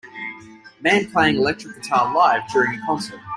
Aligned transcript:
Man 0.81 1.11
playing 1.11 1.35
electric 1.35 1.75
guitar 1.75 2.11
live 2.11 2.41
during 2.51 2.73
a 2.73 2.81
concert. 2.87 3.21